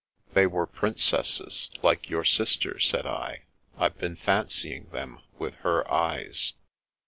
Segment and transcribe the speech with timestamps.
[0.33, 3.43] "They were Princesses, like your sister," said I."
[3.77, 6.53] I've been fancying them with her ^es."